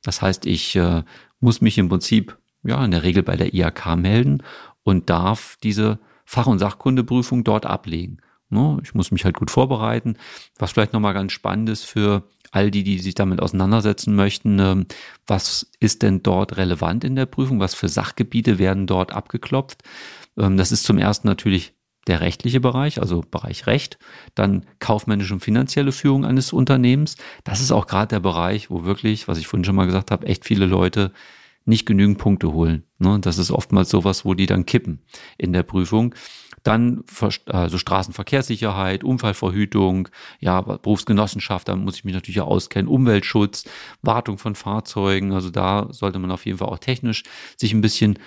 Das 0.02 0.20
heißt, 0.20 0.46
ich 0.46 0.76
äh, 0.76 1.02
muss 1.40 1.60
mich 1.60 1.78
im 1.78 1.88
Prinzip 1.88 2.36
ja 2.64 2.84
in 2.84 2.90
der 2.90 3.02
Regel 3.02 3.22
bei 3.22 3.36
der 3.36 3.54
IHK 3.54 3.96
melden 3.96 4.42
und 4.82 5.10
darf 5.10 5.56
diese 5.62 5.98
Fach- 6.24 6.46
und 6.46 6.58
Sachkundeprüfung 6.58 7.44
dort 7.44 7.66
ablegen. 7.66 8.18
Ne? 8.54 8.78
Ich 8.82 8.94
muss 8.94 9.10
mich 9.10 9.24
halt 9.24 9.36
gut 9.36 9.50
vorbereiten. 9.50 10.16
Was 10.58 10.72
vielleicht 10.72 10.94
nochmal 10.94 11.12
ganz 11.12 11.32
spannend 11.32 11.68
ist 11.68 11.84
für 11.84 12.22
all 12.52 12.70
die, 12.70 12.84
die 12.84 13.00
sich 13.00 13.14
damit 13.14 13.42
auseinandersetzen 13.42 14.14
möchten, 14.14 14.58
ähm, 14.60 14.86
was 15.26 15.70
ist 15.80 16.02
denn 16.02 16.22
dort 16.22 16.56
relevant 16.56 17.04
in 17.04 17.16
der 17.16 17.26
Prüfung? 17.26 17.60
Was 17.60 17.74
für 17.74 17.88
Sachgebiete 17.88 18.58
werden 18.58 18.86
dort 18.86 19.12
abgeklopft? 19.12 19.82
Ähm, 20.38 20.56
Das 20.56 20.72
ist 20.72 20.84
zum 20.84 20.98
ersten 20.98 21.26
natürlich 21.26 21.74
der 22.06 22.20
rechtliche 22.20 22.60
Bereich, 22.60 23.00
also 23.00 23.22
Bereich 23.22 23.66
Recht, 23.66 23.98
dann 24.34 24.66
kaufmännische 24.78 25.34
und 25.34 25.40
finanzielle 25.40 25.92
Führung 25.92 26.24
eines 26.24 26.52
Unternehmens. 26.52 27.16
Das 27.44 27.60
ist 27.60 27.72
auch 27.72 27.86
gerade 27.86 28.08
der 28.08 28.20
Bereich, 28.20 28.70
wo 28.70 28.84
wirklich, 28.84 29.26
was 29.26 29.38
ich 29.38 29.46
vorhin 29.46 29.64
schon 29.64 29.76
mal 29.76 29.86
gesagt 29.86 30.10
habe, 30.10 30.26
echt 30.26 30.44
viele 30.44 30.66
Leute 30.66 31.12
nicht 31.64 31.86
genügend 31.86 32.18
Punkte 32.18 32.52
holen. 32.52 32.84
Ne? 32.98 33.18
Das 33.20 33.38
ist 33.38 33.50
oftmals 33.50 33.88
sowas, 33.88 34.24
wo 34.24 34.34
die 34.34 34.46
dann 34.46 34.66
kippen 34.66 35.00
in 35.38 35.52
der 35.52 35.62
Prüfung. 35.62 36.14
Dann 36.64 37.04
also 37.46 37.78
Straßenverkehrssicherheit, 37.78 39.04
Unfallverhütung, 39.04 40.08
ja, 40.40 40.60
Berufsgenossenschaft, 40.62 41.68
da 41.68 41.76
muss 41.76 41.96
ich 41.96 42.04
mich 42.04 42.14
natürlich 42.14 42.40
auch 42.40 42.48
auskennen, 42.48 42.88
Umweltschutz, 42.88 43.64
Wartung 44.02 44.38
von 44.38 44.54
Fahrzeugen, 44.54 45.32
also 45.32 45.50
da 45.50 45.86
sollte 45.90 46.18
man 46.18 46.30
auf 46.30 46.46
jeden 46.46 46.58
Fall 46.58 46.68
auch 46.68 46.78
technisch 46.78 47.22
sich 47.56 47.72
ein 47.72 47.82
bisschen 47.82 48.18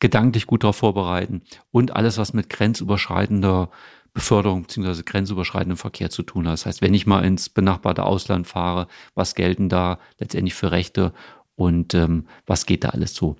gedanklich 0.00 0.46
gut 0.46 0.62
darauf 0.62 0.76
vorbereiten 0.76 1.42
und 1.70 1.96
alles, 1.96 2.18
was 2.18 2.34
mit 2.34 2.50
grenzüberschreitender 2.50 3.70
Beförderung 4.12 4.62
bzw. 4.62 5.02
grenzüberschreitendem 5.02 5.76
Verkehr 5.76 6.10
zu 6.10 6.22
tun 6.22 6.46
hat. 6.46 6.54
Das 6.54 6.66
heißt, 6.66 6.82
wenn 6.82 6.94
ich 6.94 7.06
mal 7.06 7.24
ins 7.24 7.48
benachbarte 7.48 8.04
Ausland 8.04 8.46
fahre, 8.46 8.86
was 9.14 9.34
gelten 9.34 9.68
da 9.68 9.98
letztendlich 10.18 10.54
für 10.54 10.72
Rechte 10.72 11.12
und 11.56 11.94
ähm, 11.94 12.26
was 12.46 12.66
geht 12.66 12.84
da 12.84 12.90
alles 12.90 13.14
so? 13.14 13.36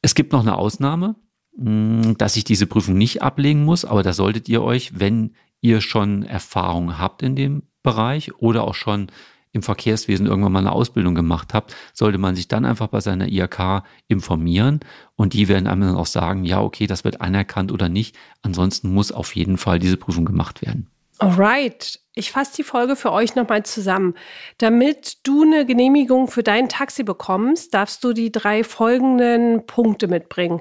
Es 0.00 0.14
gibt 0.14 0.32
noch 0.32 0.40
eine 0.40 0.56
Ausnahme, 0.56 1.16
dass 1.60 2.36
ich 2.36 2.44
diese 2.44 2.66
Prüfung 2.66 2.96
nicht 2.96 3.22
ablegen 3.22 3.64
muss, 3.64 3.84
aber 3.84 4.04
da 4.04 4.12
solltet 4.12 4.48
ihr 4.48 4.62
euch, 4.62 5.00
wenn 5.00 5.34
ihr 5.60 5.80
schon 5.80 6.22
Erfahrung 6.22 6.98
habt 6.98 7.22
in 7.22 7.34
dem 7.34 7.62
Bereich 7.82 8.32
oder 8.40 8.62
auch 8.62 8.76
schon 8.76 9.10
im 9.50 9.62
Verkehrswesen 9.62 10.26
irgendwann 10.26 10.52
mal 10.52 10.60
eine 10.60 10.72
Ausbildung 10.72 11.16
gemacht 11.16 11.54
habt, 11.54 11.74
sollte 11.92 12.18
man 12.18 12.36
sich 12.36 12.46
dann 12.46 12.64
einfach 12.64 12.88
bei 12.88 13.00
seiner 13.00 13.26
IHK 13.26 13.82
informieren 14.06 14.80
und 15.16 15.32
die 15.32 15.48
werden 15.48 15.66
einem 15.66 15.80
dann 15.80 15.96
auch 15.96 16.06
sagen, 16.06 16.44
ja, 16.44 16.60
okay, 16.60 16.86
das 16.86 17.02
wird 17.02 17.20
anerkannt 17.20 17.72
oder 17.72 17.88
nicht. 17.88 18.14
Ansonsten 18.42 18.92
muss 18.92 19.10
auf 19.10 19.34
jeden 19.34 19.56
Fall 19.56 19.80
diese 19.80 19.96
Prüfung 19.96 20.26
gemacht 20.26 20.62
werden. 20.62 20.88
Alright, 21.18 21.98
ich 22.14 22.30
fasse 22.30 22.52
die 22.56 22.62
Folge 22.62 22.94
für 22.94 23.10
euch 23.10 23.34
nochmal 23.34 23.64
zusammen. 23.64 24.14
Damit 24.58 25.18
du 25.24 25.42
eine 25.42 25.66
Genehmigung 25.66 26.28
für 26.28 26.44
dein 26.44 26.68
Taxi 26.68 27.02
bekommst, 27.02 27.74
darfst 27.74 28.04
du 28.04 28.12
die 28.12 28.30
drei 28.30 28.62
folgenden 28.62 29.66
Punkte 29.66 30.06
mitbringen. 30.06 30.60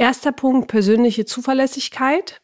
Erster 0.00 0.32
Punkt, 0.32 0.68
persönliche 0.68 1.26
Zuverlässigkeit. 1.26 2.40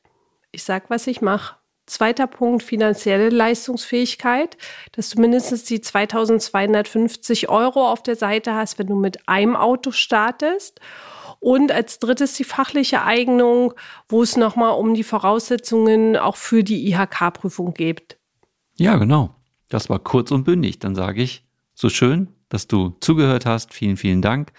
Ich 0.52 0.62
sag, 0.62 0.90
was 0.90 1.06
ich 1.06 1.22
mache. 1.22 1.56
Zweiter 1.86 2.26
Punkt, 2.26 2.62
finanzielle 2.62 3.30
Leistungsfähigkeit, 3.30 4.58
dass 4.92 5.08
du 5.08 5.22
mindestens 5.22 5.64
die 5.64 5.80
2250 5.80 7.48
Euro 7.48 7.90
auf 7.90 8.02
der 8.02 8.16
Seite 8.16 8.52
hast, 8.52 8.78
wenn 8.78 8.88
du 8.88 8.94
mit 8.94 9.26
einem 9.26 9.56
Auto 9.56 9.90
startest. 9.90 10.82
Und 11.40 11.72
als 11.72 11.98
drittes 11.98 12.34
die 12.34 12.44
fachliche 12.44 13.02
Eignung, 13.04 13.72
wo 14.06 14.22
es 14.22 14.36
nochmal 14.36 14.78
um 14.78 14.92
die 14.92 15.02
Voraussetzungen 15.02 16.18
auch 16.18 16.36
für 16.36 16.62
die 16.62 16.86
IHK-Prüfung 16.90 17.72
geht. 17.72 18.18
Ja, 18.75 18.96
genau. 18.96 19.34
Das 19.70 19.88
war 19.88 19.98
kurz 19.98 20.30
und 20.30 20.44
bündig. 20.44 20.78
Dann 20.78 20.94
sage 20.94 21.22
ich, 21.22 21.42
so 21.72 21.88
schön, 21.88 22.28
dass 22.50 22.66
du 22.66 22.96
zugehört 23.00 23.46
hast. 23.46 23.72
Vielen, 23.72 23.96
vielen 23.96 24.20
Dank. 24.20 24.52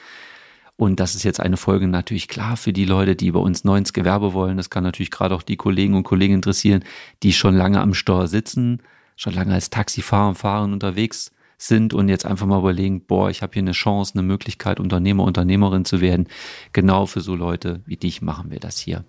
Und 0.78 1.00
das 1.00 1.16
ist 1.16 1.24
jetzt 1.24 1.40
eine 1.40 1.58
Folge 1.58 1.88
natürlich 1.88 2.28
klar 2.28 2.56
für 2.56 2.72
die 2.72 2.86
Leute, 2.86 3.16
die 3.16 3.32
bei 3.32 3.40
uns 3.40 3.64
neu 3.64 3.78
ins 3.78 3.94
Gewerbe 3.94 4.34
wollen. 4.34 4.58
Das 4.58 4.70
kann 4.70 4.84
natürlich 4.84 5.10
gerade 5.10 5.34
auch 5.34 5.42
die 5.42 5.58
Kollegen 5.58 5.96
und 5.96 6.04
Kollegen 6.04 6.36
interessieren, 6.36 6.84
die 7.24 7.34
schon 7.34 7.56
lange 7.56 7.82
am 7.82 7.96
Steuer 7.96 8.28
sitzen, 8.28 8.82
schon 9.16 9.34
lange 9.34 9.56
als 9.56 9.72
Taxifahrer 9.72 10.30
und 10.30 10.36
Fahrer 10.36 10.66
unterwegs 10.66 11.32
sind 11.58 11.96
und 11.96 12.08
jetzt 12.08 12.26
einfach 12.26 12.46
mal 12.46 12.60
überlegen, 12.60 13.02
boah, 13.02 13.32
ich 13.32 13.42
habe 13.42 13.54
hier 13.54 13.64
eine 13.64 13.72
Chance, 13.72 14.14
eine 14.14 14.22
Möglichkeit, 14.22 14.80
Unternehmer, 14.80 15.24
Unternehmerin 15.24 15.86
zu 15.86 16.00
werden. 16.02 16.28
Genau 16.74 17.08
für 17.08 17.22
so 17.22 17.36
Leute 17.36 17.82
wie 17.88 17.98
dich 17.98 18.22
machen 18.22 18.52
wir 18.52 18.60
das 18.60 18.78
hier. 18.78 19.04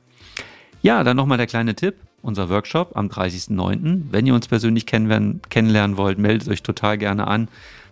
Ja, 0.81 1.05
dann 1.05 1.19
nochmal 1.19 1.39
der 1.39 1.47
kleine 1.47 1.75
Tipp. 1.75 1.97
Unser 2.23 2.49
Workshop 2.49 2.97
am 2.97 3.09
30.09. 3.09 4.05
Wenn 4.11 4.27
ihr 4.27 4.35
uns 4.35 4.49
persönlich 4.49 4.87
kennenlernen, 4.87 5.41
kennenlernen 5.51 5.97
wollt, 5.97 6.19
meldet 6.19 6.49
euch 6.49 6.63
total 6.63 6.99
gerne 6.99 7.29
an. 7.29 7.49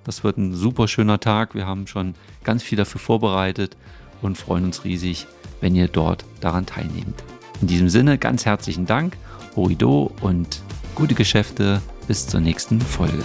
Das 0.06 0.22
wird 0.22 0.38
ein 0.38 0.54
super 0.54 0.86
schöner 0.86 1.18
Tag. 1.18 1.56
Wir 1.56 1.66
haben 1.66 1.88
schon 1.88 2.14
ganz 2.44 2.62
viel 2.62 2.78
dafür 2.78 3.00
vorbereitet 3.00 3.76
und 4.22 4.38
freuen 4.38 4.64
uns 4.64 4.84
riesig, 4.84 5.26
wenn 5.60 5.74
ihr 5.74 5.88
dort 5.88 6.24
daran 6.40 6.64
teilnehmt. 6.64 7.24
In 7.60 7.66
diesem 7.66 7.88
Sinne 7.88 8.16
ganz 8.16 8.46
herzlichen 8.46 8.86
Dank, 8.86 9.16
Horido 9.56 10.12
und 10.20 10.62
gute 10.94 11.14
Geschäfte 11.14 11.82
bis 12.06 12.28
zur 12.28 12.40
nächsten 12.40 12.80
Folge. 12.80 13.24